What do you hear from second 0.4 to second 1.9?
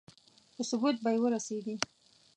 په ثبوت به ورسېږي.